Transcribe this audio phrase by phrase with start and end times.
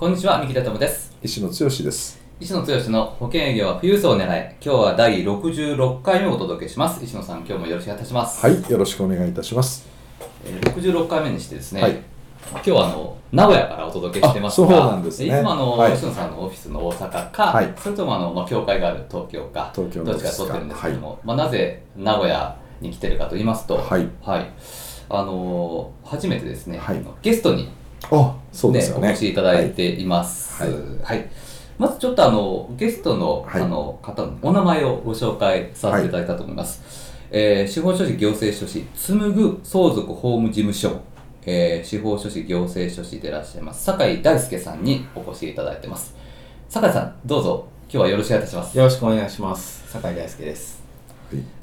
[0.00, 1.14] こんにちは三木田智です。
[1.22, 2.18] 石野剛です。
[2.40, 7.04] 石野剛の保険営業は富裕層を狙い今日は第66回目をお届けします。
[7.04, 8.40] 石野さん今日もよろしくお願いいたします。
[8.40, 9.86] はいよろしくお願いいたします、
[10.46, 11.92] えー、66回目にしてですね、はい。
[12.50, 15.26] 今日はあの名古屋からお届けしてますがあそうなんですね。
[15.26, 15.94] いつもあの、はい。
[15.94, 17.74] 石野さんのオフィスの大阪か、はい。
[17.76, 24.08] それともあの、まあ、教会がある東京か東京のどっちか撮ってるんですけども、まあ、なぜ名古屋に来てるかと言いますと、はい。
[25.10, 27.04] あのー初めてですね、はい。
[27.20, 27.68] ゲストに
[28.10, 30.62] あそうですよねお越しいただいています。
[30.62, 30.72] はい
[31.02, 31.28] はい
[31.78, 36.82] まずちょっとあのゲストの,、はいあの方のお名前をご紹介させていただきたいと思います。
[37.30, 41.00] えー司法書士行政書士紡ぐ相続法務事務所、
[41.46, 46.14] えー司法書士行政書士でいらっしゃいます酒井大輔さんにお越しいただいてます。
[46.68, 48.76] 酒井さんどうぞ今日はよろしくお願いいたします。
[48.76, 49.90] よろしくお願いします。
[49.90, 50.79] 酒井大輔です。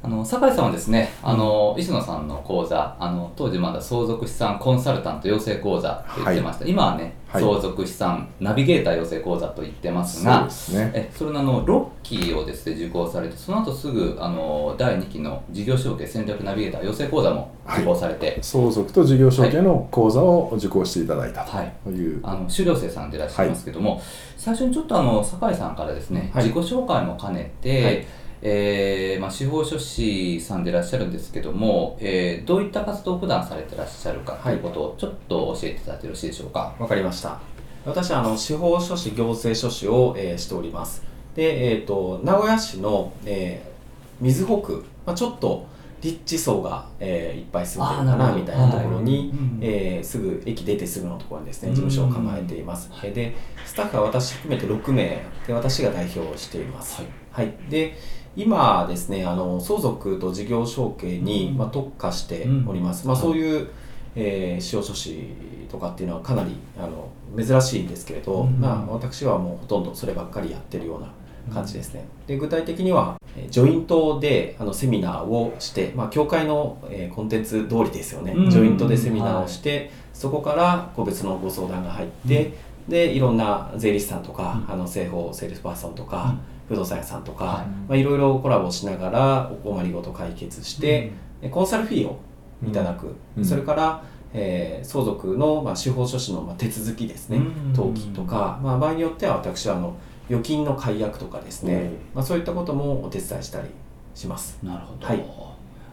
[0.02, 7.44] あの酒井さんはですね、あの石野さんの講座あの当時まだ相続資産コンサルタント養成講座と言ってました、今はね、はい。
[7.44, 10.92] 相続資産ナビゲーター養成講座と言ってますがですね。
[10.94, 21.74] えそれのあの6期をですね受講されてその後すぐあの第2期の事業承継戦略ナビゲーター養成講座も受講されて、相続と事業承継の講座を受講していただいたはい。
[21.84, 24.02] という、あの修了生さんでいらっしゃいますけども、
[24.38, 26.46] 最初にちょっとあの酒井さんからですね、はい。
[26.46, 28.08] 自己紹介も兼ねて、はい
[28.42, 36.76] えーまあ、司法書士さんでいらっしゃるんですけども、えーどういった活動を普段されてらっしゃるかということをちょっと教えていただいてよろしいでしょうか？
[36.80, 37.40] わかりました。
[37.86, 41.04] 私はあの司法書士行政書士を、えーしております。
[41.36, 43.78] で、えっ、と名古屋市の、えー
[44.24, 45.66] 水北区、まあちょっと
[46.02, 52.90] 立地層が、えーいっぱい住んでるかなみたいなところに、はいうんえーすぐ駅出てすぐのところにですねうん事務所を構えています。
[53.04, 57.02] えーでスタッフは私含めて6名で私が代表をしています。
[57.02, 57.96] はいはい、で
[58.38, 61.58] 今ですねあの相続と事業承継に、うん。
[61.58, 63.68] まあ、特化しております、うんまあ、そういう、
[64.16, 65.34] えー、司法書士
[65.70, 71.12] とかっていうのはかなりあの珍しいんですけれど、うんまあ、私はもうほとんどそればっかりやってるような
[71.54, 82.54] 感じですね、で具体的にはえージョイントであのセミナーをして、まあ、教会の、えーコンテンツ通りですよね、うんジョイントでセミナーをして、そこから個別のご相談が入って、
[82.90, 84.74] でいろんな税理士さんとか、うん。
[84.74, 86.36] あの生保セールスパーソンとか、
[86.68, 87.66] 不動産屋さんとか、はい。
[87.66, 91.12] まあ、いろいろコラボしながらお困りごと解決して、
[91.42, 92.20] でコンサルフィーを
[92.68, 93.46] いただく、うん。
[93.46, 97.74] それから、えー相続の、まあ、司法書士の、まあ、手続きですね、うん。
[97.74, 99.96] 登記とか、まあ、場合によっては私はあの
[100.30, 101.78] 預金の解約とかですね、う。
[101.78, 101.82] ん
[102.16, 103.70] まあ、そういったこともお手伝いしたり
[104.14, 104.60] します。
[104.64, 105.18] なるほど、はい。
[105.20, 105.22] あ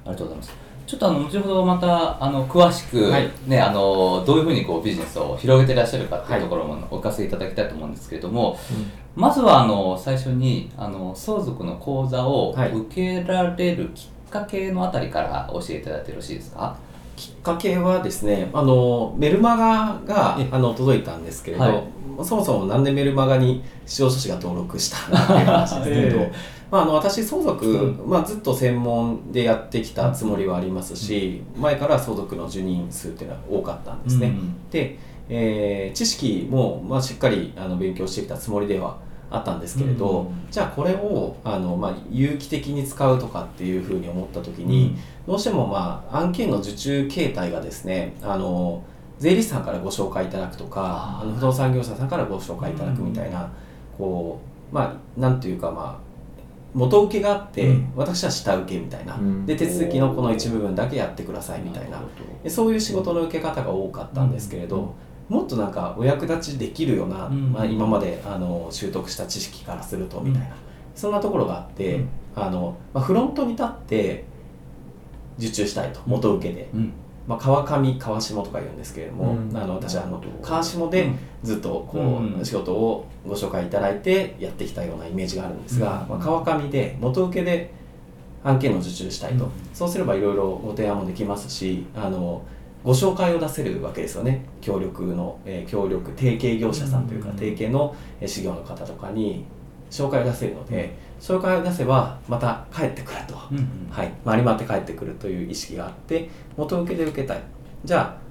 [0.07, 0.64] りがとうございます。
[0.87, 3.31] ちょっとあの後ほどまたあの詳しく、はい。
[3.47, 8.59] ねあのどういうふうにこうビジネスを広げていらっしゃるかっていうはいところもお聞かせいただきたいと思うんですけれども、
[9.17, 12.73] まずはあの最初にあの相続の講座をはい。
[12.73, 16.77] 受けられるきっかけのあたりから教えていただいてよろしいですか？
[17.17, 21.85] きっかけはですねあのメルマガがえあの届いたんですけれど、はい。
[22.25, 26.33] そもそもなんでメルマガに司法書士が登録したっていう話ですけれど、え
[26.75, 34.27] まあ、あの私相続、うまあ、ずっと専門でやってきたつもりはありますし、前から相続の受任数っていうのは多かったんですね。
[34.27, 34.71] うん。
[34.71, 34.99] で、
[35.29, 38.99] えー知識も、まあ、しっかりあの勉強してきたつもりでは
[39.31, 40.51] あったんですけれど、うん。
[40.51, 44.97] じゃあこれをあの、まあ、有機的に使うとかっていうふうに思った時に、
[45.29, 48.83] どうしても、まあ、案件の受注形態がですねあの
[49.21, 53.49] 税理士さんからご紹介いただくとかあの不動産業者さんからご紹介いただくみたいな、
[53.97, 54.41] こ
[54.73, 56.04] うまあなんていうかまあ
[56.75, 57.93] 元請けがあって、うん。
[57.95, 59.47] 私は下請けみたいな、うん。
[59.47, 62.03] で手続きのこの一部分だけやってくださいみたいな。
[62.49, 64.95] そういう仕事の受け方が多かったんですけれど、
[65.29, 67.53] もっとなんかお役立ちできるような、うん。
[67.53, 70.53] まあ、今まであの習得した知識からするとみたいな、うん。
[70.97, 72.09] そんなところがあって、うん。
[72.35, 74.25] あのまあ、フロントに立って
[75.39, 76.69] 受注したいと元請けで、
[77.27, 79.57] まあ、川上川下とか言うんですけれども、うん。
[79.57, 81.13] あの私はあの川下で
[81.45, 82.45] ずっとこう、うん。
[82.45, 86.09] 仕事をご紹介いただいてやってきたようなイメージがあるんですが、うん。
[86.11, 87.73] まあ、川上で元請けで
[88.43, 89.51] 案件を受注したいと、うん。
[89.73, 92.43] そうすればいろいろご提案もできますしあの
[92.83, 94.45] ご紹介を出せるわけですよね。
[94.61, 97.37] 協力の、えー協力提携業者さんというか、うん。
[97.37, 99.45] 提携のえー事業の方とかに
[99.91, 103.67] 紹介を出せるので、紹介を出せばまた帰ってくると、うんうん。
[103.91, 106.29] はい、回り回って帰ってくるという意識があって
[106.59, 107.41] 元請けで受けたい。
[107.85, 108.24] じゃあ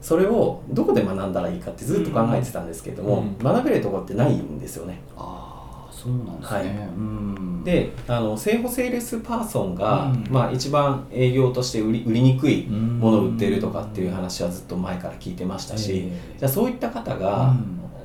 [0.00, 3.38] それをどこで学んだらいいかってずっと考えてたんですけれども、うん。
[3.38, 5.00] 学べるところってないんですよね。
[5.16, 6.66] ああそうなんですね、はい。
[6.66, 7.64] うん。
[7.64, 10.24] であの生保セールスパーソンが、うん。
[10.30, 12.98] まあ、一番営業として売り売りにくいうん。
[12.98, 17.54] ものを売っているとかっていう話はずっと前から聞いてましたし、えじゃあそういった方えが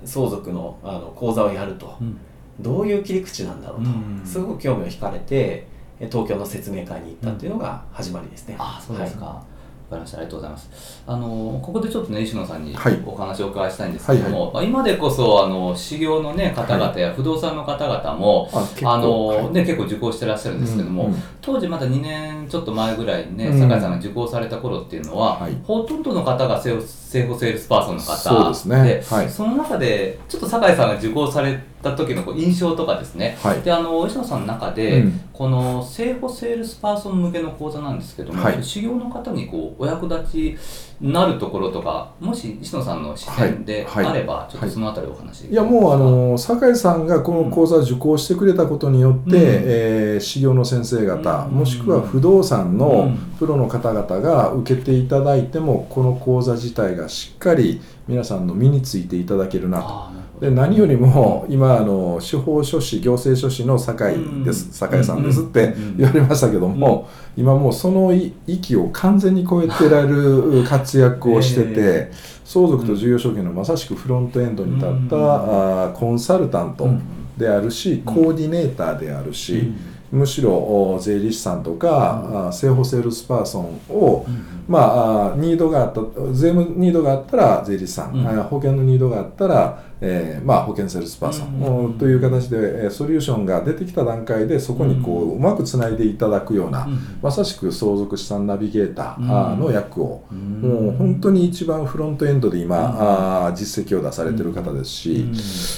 [0.04, 2.18] 相続のあの講座をやるとうん。
[2.60, 4.22] どういう切り口なんだろうと、うん。
[4.26, 5.68] すごく興味を惹かれて
[6.00, 8.56] え東京の説明会に行ったっていうのが始まりですね。
[8.60, 9.44] あそうですか、はわ
[9.90, 11.04] かりましたありがとうございます。
[11.08, 13.02] あのここでちょっとね石野さんにはい。
[13.06, 19.50] お話をお伺いしたいんですけども、はいまあ、今でこそあの士業の、ね、方々や不動産の方々も、あ結構あのはい。
[19.52, 21.24] ね、結構受講してらっしゃるんですけども、うんうん。
[21.42, 23.60] 当時まだ2年ちょっと前ぐらいにね、うん。
[23.60, 25.58] 酒井さんが受講された頃っていうのは、はい。
[25.64, 29.04] ほとんどの方が生生保セールスパーソンの方そうですね。
[29.10, 29.30] はい。
[29.30, 33.62] その中でちょっと酒井さんが受講された時のこう印象とかですね、はい。
[33.62, 38.64] であの石野さんの中で、うんこの生保セールスパーソン向けの講座なんですけども、はい。
[38.64, 40.58] 士業の方にこうお役立ち
[41.02, 44.06] になるところとかもし石野さんの視点ではい。
[44.06, 44.70] あれば、ちょっとはい。
[44.72, 49.32] そのあたりお話いやもうあの酒井さんがこの講座を受講してくれたことによって、うん。
[49.36, 51.52] えー士業の先生方、うん。
[51.52, 53.18] もしくは不動産うのん。
[53.38, 60.16] プロの方々が受けていただいてもこの講座自体がしっかり皆さんの身についていただけるなと。
[60.40, 64.72] で何よりも今あの司法書士行政書士の酒井です、うん。
[64.74, 68.14] 酒井さんですってうん言われましたけども、今もうその
[68.48, 72.12] 域を完全に超えてられる 活躍をしてて、え
[72.44, 77.02] 相続と事業承継のまさしくフロントエンドに立った、うんあーコンサルタントうん
[77.38, 79.74] であるし、コーディネーターであるし、
[80.12, 84.26] むしろお税理士さんとか、あー生保セールスパーソンを、
[84.68, 86.02] まあ、あーニードがあった
[86.32, 88.44] 税務ニードがあったら税理士さん、うん。
[88.44, 96.88] 保険のニードがあったら、えーまあ、保険セールスパーソン、という形で、えーソリューションが出てきた段階でそこにこう、うまくつないでいただくような、
[97.22, 105.26] まさしく相続資産ナビゲーター、の役を、もう本当に一番フロントエンドで今、あー実績を出されてる方ですし、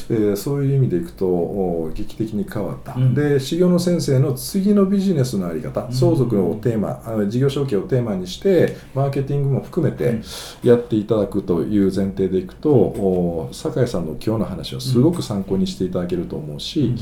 [0.10, 3.14] えーそういう意味でいくとお劇的に変わった、うん。
[3.14, 5.92] で士業の先生の次のビジネスのあり方、ん。
[5.92, 10.22] 相続をテーマあの事業承継をテーマにしてマーケティングも含めて
[10.64, 16.94] やっていただくという前提でいくと、酒井さんの今日の話はすごく参考にしていただけると思うし、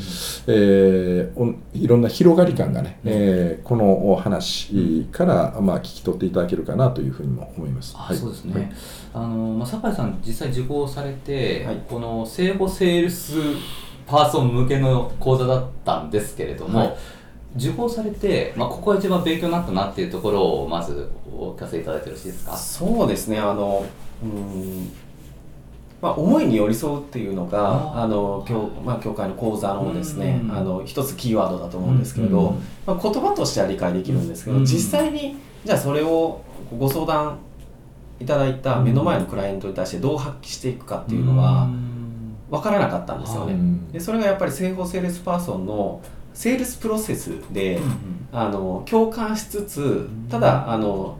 [0.47, 7.95] えーおいろんな広がり感がね、えーこのお話から、まあ、聞き取っていただけるかなというふうにも思います。
[7.97, 8.17] あはい。
[8.17, 8.71] そうですね、
[9.13, 11.77] あのまあ、酒井さん実際受講されて、はい。
[11.89, 13.33] この生保セールス
[14.05, 16.95] パーソン向けの講座だったんですけれども、はい。
[17.57, 22.55] 受講されて、まあ、ここが一番勉強になったなっていうところをまずお聞かせいただいてよろしいですか？
[22.57, 23.39] そうですね。
[23.39, 23.85] あの
[24.23, 24.91] うん
[26.05, 30.39] まあ、思いに寄り添うっていうのがあの教,、まあ、協会の講座のですね。
[30.43, 32.55] うんあの一つキーワードだと思うんですけれど、うん
[32.85, 36.41] まあ、言葉としては理解できるんですけど、うん実際にじゃあそれを
[36.77, 37.39] ご相談
[38.19, 41.67] いただいた目の前のクライアントに対してどう発揮していくかっていうのは
[42.51, 43.53] 分からなかったんですよね。
[43.53, 46.01] うんでそれがやっぱり生保セールスパーソンの
[46.35, 47.79] セールスプロセスで、
[48.31, 51.17] あの共感しつつただあの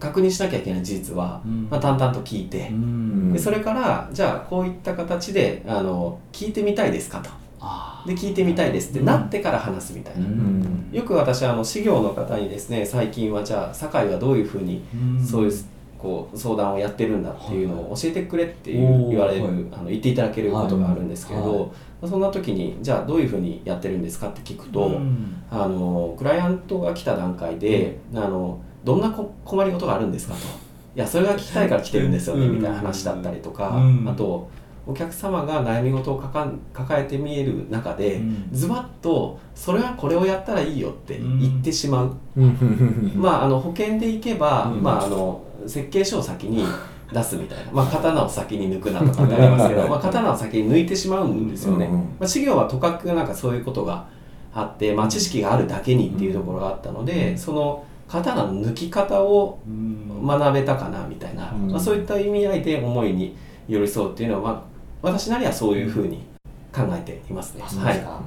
[0.00, 1.68] 確認しなきゃいけない事実は、うん。
[1.70, 3.32] まあ、淡々と聞いて、ん。
[3.32, 7.30] でそれからじゃあこういった形であの聞いてみたいですかと。
[7.62, 10.88] あで聞いてみたいですってなってから話すみたいな、ん。
[10.90, 14.82] よく私あの事業の方にですね最近はじゃあ酒井はどういうふうに
[15.24, 15.52] そういう
[15.98, 19.52] こう相談をやってるんだっていうのを教えてくれって言われる、はい。
[19.72, 25.42] あの言っていただけることがあるんですけれど、そんな時にじゃあどういうふうにやってるんですかって聞くと、うん。
[25.50, 30.40] あのクライアントが来た段階で、あのどんなこ困りごとがあるんですかと。
[30.40, 34.08] いやそれが聞きたいから来てるんですよね、うんみたいな話だったりとか、うん。
[34.08, 34.50] あと
[34.86, 38.48] お客様が悩み事を抱抱えて見える中で、うん。
[38.50, 43.12] ズバッとそれはこれをやったらいいよって言ってしまう、うん。
[43.14, 44.82] まああの保険でいけば、うん。
[44.82, 46.64] まああの設計書を先に
[47.12, 51.92] 出すみたいな、まあ、刀を先に抜くなとかってありますけどまあ刀を先に抜いてしまうんですよね、うん。
[51.92, 54.08] うんまあ、事業はとかくなんかそういうことが
[54.54, 60.26] あって、まあ、知識があるだけにっていうところがあったので、その刀の抜き方をうん。
[60.26, 61.70] 学べたかなみたいな、うん。
[61.70, 63.34] まあ、そういった意味合いで思いに
[63.68, 64.64] 寄り添うっていうのは、ま
[65.10, 66.18] あ、私なりはそういうふうに
[66.74, 67.62] 考えていますね。
[67.62, 68.20] うですか、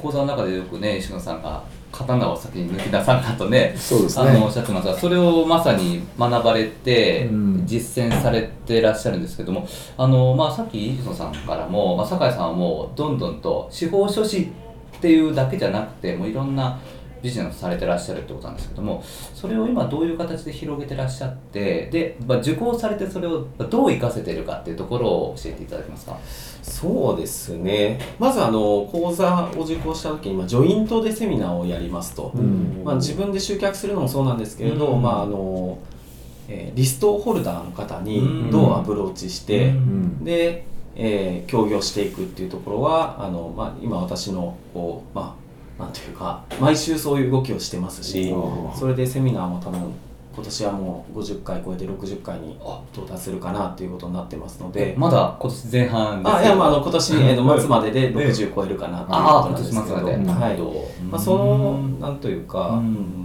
[0.00, 4.52] 講座の中でよくね石野さんが刀を先に抜き出さんかとねそうですあのおっね。
[4.52, 7.62] しゃってますがそれをまさに学ばれてうん。
[7.66, 14.42] 実践されてらっしゃるんですけども、あのまあ、さっき石野さんからも、まあ、酒井さんはもうどんどんと司法書士
[14.96, 16.78] っていうだけじゃなくてもういろんな
[17.22, 19.02] ビジネスをされてらっしゃるってことなんですけども
[19.34, 26.18] それを今どういう形で広げてらっしゃってで、まあ、受講されてそれをどう活かせてるかっていうところを教えていただけますか？
[26.62, 27.98] そうですね。
[28.18, 32.82] まずあの講座を受講した時に、まあ、ジョイントでセミナーをやりますと、うん。
[32.84, 35.02] まあ、自分で集客するのもそうなんですけれど、うん。
[35.02, 35.78] まあ、あの
[36.48, 38.04] えーリストホルダーの方うん。
[38.04, 40.24] にどうアプローチして、うん。
[40.24, 40.64] で、
[40.94, 45.41] えー協業していくっていうところはあの、まあ、今私のこうまあ
[45.82, 48.34] なんていうか毎週そういう動きをしてますし
[48.78, 49.92] それでセミナーも多分
[50.34, 54.94] 今年はもう50回超えて60回にあ到達するかなっていうことになってますので。
[54.96, 60.06] まだ今年前半ですあいやまあ、あの今年、えーと末までで60超えるかなっていうああ、ことなんですけど。
[60.06, 60.50] は
[61.02, 61.04] い。
[61.04, 63.21] まあ、そのなんというか、うんうん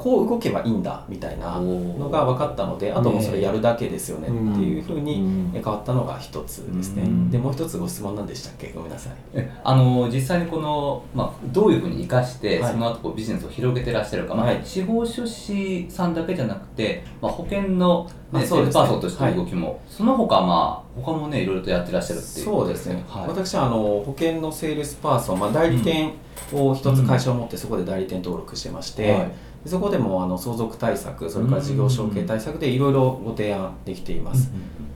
[0.00, 5.50] こう動けばいいんだみたいなのが分かったのであともうそれやるだけですよねっていうふうにうん。
[5.52, 7.30] 変わったのが一つですね、うん。
[7.30, 8.72] でもう一つご質問なんでしたっけ？
[8.72, 9.12] ごめんなさい。
[9.34, 12.72] えあの実際にこの、まあ、どういうふうに生かして、はい。
[12.72, 14.60] その後こうビジネスを広げてらっしゃるか、まあはい。
[14.64, 18.70] 司法書士さんだけじゃなくて、まあ、保険の、ね、そうですね。
[18.70, 22.44] スパーソンとしての動きも、その他まあ他もねいろいろとやってらっしゃるっていう。
[22.44, 26.12] そうですね、はい、私はあの保険のセールスパーソン、まあ、代理店
[26.52, 29.32] を一つ会社を持ってそこで代理店登録してまして、はい。
[29.66, 34.50] そこでもあの相続対策それから事業承継対策でいろいろご提案できています、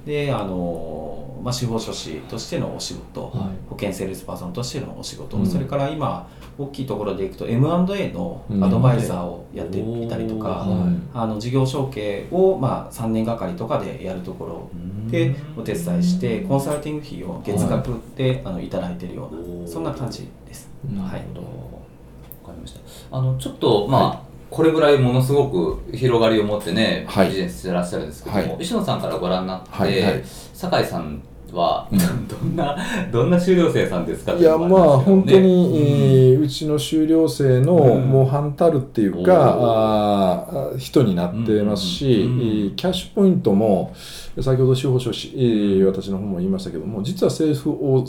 [0.07, 1.14] であの、
[1.45, 3.33] まあ、司法書士としてのお仕事、はい。
[3.69, 5.47] 保険セールスパーソンとしてのお仕事、うん。
[5.47, 14.71] それから今大きいところでいくと M&A のアドバイザーをやっていたりとか、うんあの事業承継を、まあ、3年がかりとかでやるところ
[15.11, 20.71] でお手伝いしてコンサルティング費を月額で、あのいただいているようなそんな感じです。
[20.89, 21.41] はいなるほど。
[21.41, 22.81] わかりました。
[23.11, 27.29] あのちょっとまあ、これぐらいものすごく広がりを持ってね、はい。
[27.29, 28.63] ビジネスしてらっしゃるんですけども、はい。
[28.63, 30.23] 石野さんからご覧になって、はいはい。
[30.25, 31.23] 酒井さん
[31.55, 31.99] はうん。
[32.29, 32.77] どんな
[33.13, 38.03] どんな修了生さんですかいやまあ本当に、えうちの修了生のうん。
[38.11, 43.93] 模範たるっていうおか、ーあー人になってますし、キャッシュポイントも
[44.41, 47.63] 先ほど司法書士、えー私の方も言いましたけども実はセールス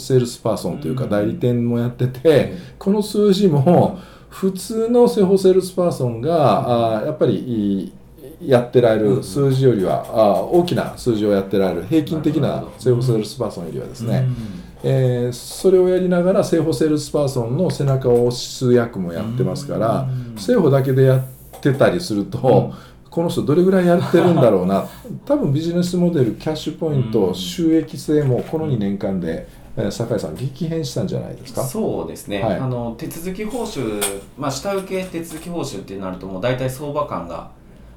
[0.07, 1.09] セールスパーソンというかうん。
[1.09, 3.97] 代理店もやってて、この数字も
[4.29, 7.91] 普通の生保セールスパーソンが、あーやっぱり
[8.41, 14.27] やってられる数字よりは、あー大きな数字をやってられる平均的なセールセールスパーソンよりはですね、
[14.83, 22.73] えーそれをやりながら生保セールスパーソンの背中を押す役もやってますからうんだけでやってたりすると、
[23.09, 24.85] この人どれぐらいやってるんだろうな。
[25.25, 27.35] 多分ビジネスモデルキャッシュポイント、うん。
[27.35, 31.63] 収益性もこの2年間で、えー酒井さん激変したんじゃないですか？
[31.63, 32.57] そうですね、はい。
[32.57, 34.01] あの手続き報酬、
[34.37, 37.49] まあ、下請け手続き報酬ってなるともう大体相場感が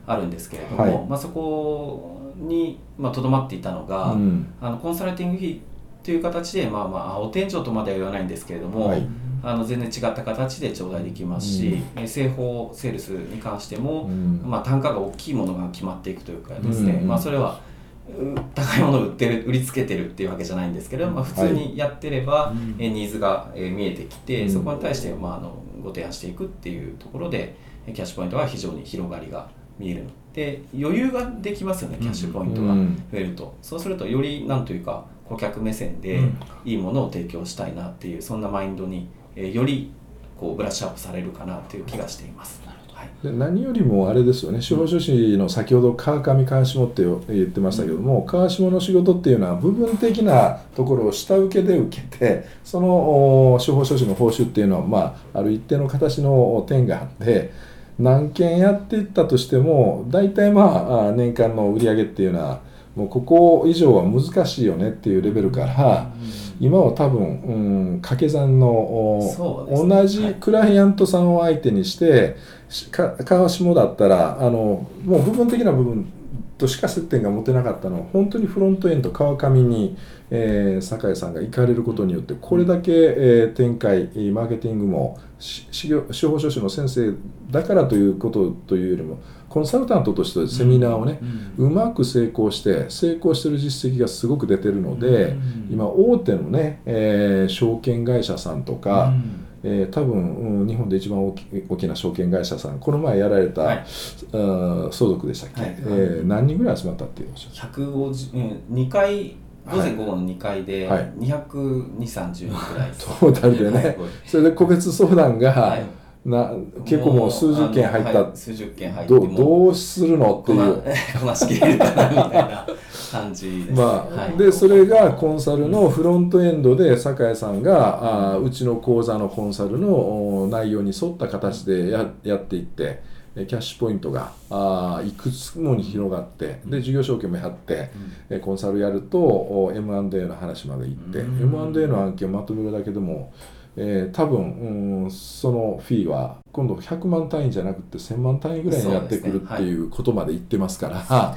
[0.09, 1.07] あるんですけれども、はい。
[1.09, 4.47] まあ、そこにまあとど、まっていたのが、うん。
[4.61, 5.61] あのコンサルティング費
[6.03, 9.07] という形で、まあまあ、お天井とまでは言わないんですけれども、はい。
[9.41, 12.03] あの全然違った形で頂戴できますし、うん。
[12.03, 14.43] えー製法セールスに関しても、うん。
[14.45, 17.09] まあ、単価が大きいものが決まっていくというかですね、うん。
[17.09, 17.61] まあ、それは
[18.09, 22.77] う高いものを売ってる売りつけてるっていうわけじゃないんですけど、まあ、普通にやってれば、うん。
[22.79, 24.51] えーニーズがえー見えてきて、うん。
[24.51, 27.55] そこに対して、まあ、あのご提案していくっていうところで
[27.87, 29.49] えーキャッシュポイントは非常に広がりが
[29.79, 30.05] 見える
[30.35, 33.03] で余裕ができますよねキャッシュポイントがうん。
[33.11, 36.39] 増えると、そうするとよりなんというか顧客目線でうん。
[36.65, 39.91] いいものを提供したいなっていうそんなマインドに、えーより
[40.39, 42.63] こうブラッシュアップされるかなという気がしています。
[42.93, 43.09] はい。
[43.23, 44.61] で何よりもあれですよね。
[44.61, 57.53] 司法書士の先ほど川上川下って言ってましたけども、川下の仕事っていうのは部分的なところを下請けで受けてそのお司法書士の報酬っていうのは、まあ、ある一定の形の点があって
[57.99, 62.61] 何件やっていったとしても大体まああ年間の売り上げっていうのは
[62.95, 66.11] もうここ以上は難しいよねっていうレベルから、
[66.59, 69.21] 今は多分、うん、掛け算の、
[69.69, 69.77] ね。
[69.77, 72.37] 同じクライアントさんを相手にして、
[72.69, 76.13] しか川下だったらあのもう部分的な部分
[76.59, 79.97] としか接点が持てなかったのは本当にフロントエンド川上に、
[80.31, 87.15] えー酒井さんが行かれることによってこれだけ、えー展開マーケティングもし司法書士の先生
[87.51, 91.21] だからということというよりもコンサルタントとしてセミナーをね、
[91.57, 95.37] うまく成功して成功してる実績がすごく出てるので、
[95.71, 99.15] 今大手のね、えー証券会社さんとか、
[99.63, 103.85] えー多分、うん日本で一番大き大きな証券会社さんこの前やられた、はい。
[103.87, 105.77] 相続でしたっけ、はい。
[105.79, 108.35] えー何人ぐらい集まったっていうおっしゃる150
[108.71, 109.37] うん2回
[109.71, 111.13] 午前午後の2回ではい。
[111.19, 113.97] 22030人ぐらい トータルでね、はい。
[114.25, 115.83] それで個別相談が、はい。
[116.25, 116.53] な
[116.85, 120.59] 結構もう数十件入った、数十件入ってどどうするのっていう。
[120.59, 122.67] こな こなしきれるかなみたいな
[123.11, 133.03] 感じです、まあはい、でそれがコンサルのフロントエンドで酒井さんが、あーうちの講座のコンサルのお内容に沿った形でややっていって
[133.37, 137.91] えキャッシュポイントがあーいくつもに広がってで事業承継もやって、
[138.31, 141.73] えコンサルやるとお M&A の話まで行って、うん。
[141.73, 143.33] M&A の案件をまとめるだけでも
[143.77, 151.37] えー多分、うん、そのフィーは今度100万単位じゃなくて1000万単位ぐらいになってくるっていうことまで言ってますから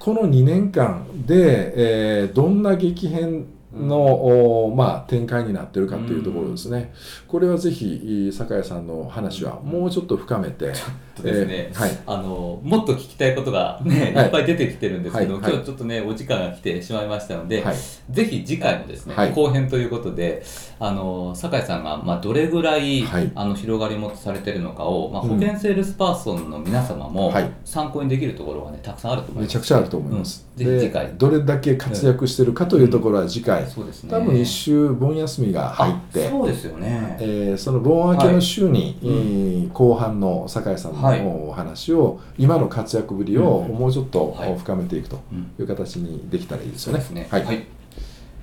[0.00, 6.92] この2年間で、えーどんな激変の、おまあ、展開になってるかというところですね、
[7.28, 10.72] これはぜひ酒井さんの話はもうちょっと深めて、
[11.20, 11.98] とですね、えーはい。
[12.06, 14.24] あのもっと聞きたいことがね、はい。
[14.26, 15.42] い、っぱい出てきてるんですけど、はい。
[15.42, 15.52] はい。
[15.52, 17.76] 今日ちょっとねお時間が来てしまいましたので、はい。
[18.10, 19.32] ぜひ次回もですね、はい。
[19.32, 20.42] 後編ということで
[20.78, 23.30] あの酒井さんが、まあ、どれぐらい、はい。
[23.34, 25.28] あの広がりもされてるのかを、まあ、うん。
[25.30, 27.50] 保険セールスパーソンの皆様もはい。
[27.64, 29.52] 参考にできるところがねたくさんあると思います。
[29.52, 30.64] めちゃくちゃあると思います、うん。
[30.64, 31.06] ぜひ次回。
[31.06, 47.04] でどれだけ活躍してるかというところは次回、そうですね多分一週盆休みが入ってあそうですよね、えーその盆明けの週に、はいえー後半の酒井さんはいのお話を、今の活躍ぶりをうんもうちょっとはい深めていくとうんいう形にできたらいいですよね。
[47.12, 47.26] ね。
[47.30, 47.66] はい、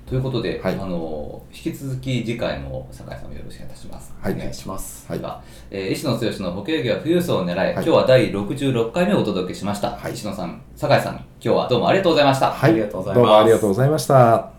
[0.05, 4.13] ということで、はいあの引き続き次回も酒井さんもよろしくお願いいたします。
[4.21, 5.05] はいお願いします。
[5.07, 9.91] はいでは、えー石野剛の保険業は富裕層を狙い、はい今日は第66回目をお届けしました。
[9.91, 12.51] はい石野さん、酒井さん、今日はどうもありがとうございました。
[12.51, 14.51] はいありがとうございますどうもありがとうございました。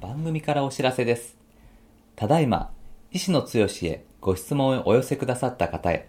[0.00, 1.36] 番組からお知らせです。
[2.16, 2.70] ただいま、
[3.12, 3.48] 石野剛
[3.82, 6.08] へご質問をお寄せくださった方へ、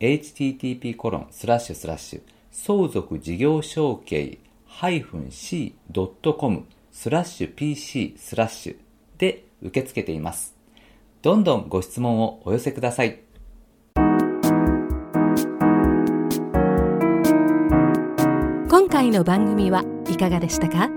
[0.00, 4.38] http コロンスラッシュスラッシュ相続事業承継
[4.68, 6.62] -c.com
[6.92, 8.76] スラッシュ pc スラッシュ
[9.18, 10.54] で受け付けています。
[11.22, 13.18] どんどんご質問をお寄せください。
[18.68, 20.90] 今回の番組はいかがでしたか？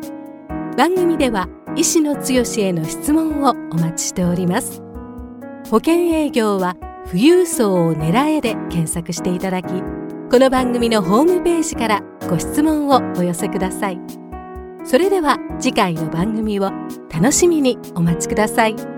[0.78, 4.82] 番組では医師の強しへの質問をお待ちしております
[5.70, 6.76] 保険営業は
[7.08, 9.68] 富裕層を狙えで検索していただき
[10.32, 14.00] この番組のホームページからご質問をお寄せください。
[14.86, 16.72] それでは次回の番組を
[17.14, 18.91] 楽しみにお待ちください。